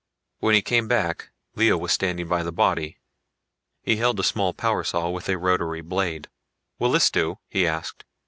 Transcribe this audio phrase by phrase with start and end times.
[0.39, 2.97] When he came back Lea was standing by the body.
[3.83, 6.27] He held the small power saw with a rotary blade.
[6.79, 8.03] "Will this do?" he asked.